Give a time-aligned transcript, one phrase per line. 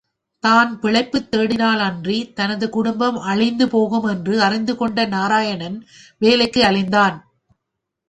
[0.43, 5.77] தான் பிழைப்புத் தேடினாலன்றி, தனது குடும்பம் அழிந்துபோகும் என்று அறிந்து கொண்ட நாராயணன்
[6.17, 7.17] வேலைக்கு அலைந்தான்.